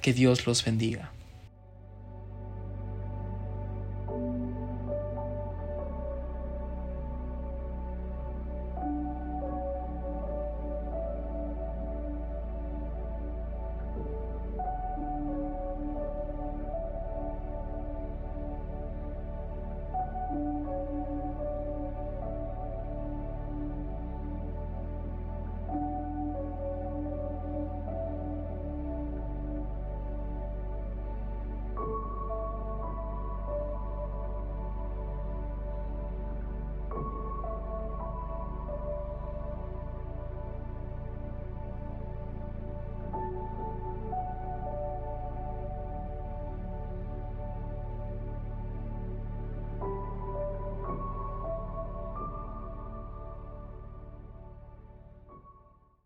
[0.00, 1.12] Que Dios los bendiga.